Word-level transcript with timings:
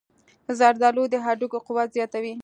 زردآلو 0.59 1.03
د 1.09 1.15
هډوکو 1.25 1.59
قوت 1.67 1.89
زیاتوي. 1.97 2.33